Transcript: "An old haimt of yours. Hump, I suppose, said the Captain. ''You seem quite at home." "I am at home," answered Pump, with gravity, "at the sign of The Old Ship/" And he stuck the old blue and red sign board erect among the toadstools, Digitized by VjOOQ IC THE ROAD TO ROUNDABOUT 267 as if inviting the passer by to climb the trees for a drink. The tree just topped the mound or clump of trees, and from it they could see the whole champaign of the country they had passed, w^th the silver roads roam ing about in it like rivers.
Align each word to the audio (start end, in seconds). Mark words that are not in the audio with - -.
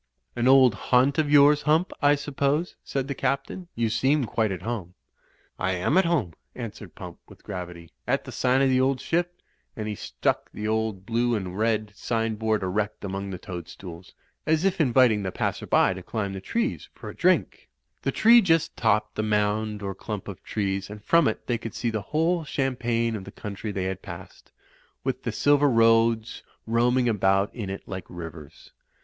"An 0.35 0.47
old 0.47 0.73
haimt 0.89 1.19
of 1.19 1.29
yours. 1.29 1.61
Hump, 1.61 1.93
I 2.01 2.15
suppose, 2.15 2.75
said 2.83 3.07
the 3.07 3.13
Captain. 3.13 3.67
''You 3.77 3.91
seem 3.91 4.25
quite 4.25 4.51
at 4.51 4.63
home." 4.63 4.95
"I 5.59 5.73
am 5.73 5.95
at 5.95 6.05
home," 6.05 6.33
answered 6.55 6.95
Pump, 6.95 7.19
with 7.29 7.43
gravity, 7.43 7.91
"at 8.07 8.25
the 8.25 8.31
sign 8.31 8.63
of 8.63 8.69
The 8.71 8.81
Old 8.81 8.99
Ship/" 8.99 9.31
And 9.75 9.87
he 9.87 9.93
stuck 9.93 10.51
the 10.51 10.67
old 10.67 11.05
blue 11.05 11.35
and 11.35 11.55
red 11.55 11.91
sign 11.95 12.33
board 12.33 12.63
erect 12.63 13.05
among 13.05 13.29
the 13.29 13.37
toadstools, 13.37 14.07
Digitized 14.07 14.09
by 14.09 14.09
VjOOQ 14.09 14.09
IC 14.09 14.13
THE 14.17 14.19
ROAD 14.23 14.33
TO 14.33 14.33
ROUNDABOUT 14.33 14.41
267 14.41 14.53
as 14.53 14.65
if 14.65 14.81
inviting 14.81 15.21
the 15.21 15.31
passer 15.31 15.67
by 15.67 15.93
to 15.93 16.01
climb 16.01 16.33
the 16.33 16.41
trees 16.41 16.89
for 16.95 17.09
a 17.11 17.15
drink. 17.15 17.69
The 18.01 18.11
tree 18.11 18.41
just 18.41 18.75
topped 18.75 19.13
the 19.13 19.21
mound 19.21 19.83
or 19.83 19.93
clump 19.93 20.27
of 20.27 20.41
trees, 20.43 20.89
and 20.89 21.03
from 21.05 21.27
it 21.27 21.45
they 21.45 21.59
could 21.59 21.75
see 21.75 21.91
the 21.91 22.01
whole 22.09 22.43
champaign 22.43 23.15
of 23.15 23.25
the 23.25 23.31
country 23.31 23.71
they 23.71 23.85
had 23.85 24.01
passed, 24.01 24.51
w^th 25.05 25.21
the 25.21 25.31
silver 25.31 25.69
roads 25.69 26.41
roam 26.65 26.97
ing 26.97 27.07
about 27.07 27.53
in 27.53 27.69
it 27.69 27.87
like 27.87 28.05
rivers. 28.09 28.71